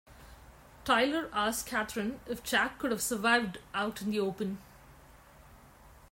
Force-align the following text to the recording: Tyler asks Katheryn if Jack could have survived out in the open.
Tyler 0.83 1.29
asks 1.31 1.69
Katheryn 1.71 2.17
if 2.25 2.41
Jack 2.41 2.79
could 2.79 2.89
have 2.89 3.03
survived 3.03 3.59
out 3.75 4.01
in 4.01 4.09
the 4.09 4.19
open. 4.19 4.57